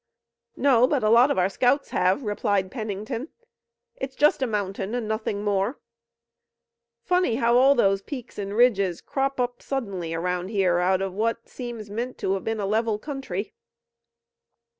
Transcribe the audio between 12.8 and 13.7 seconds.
country."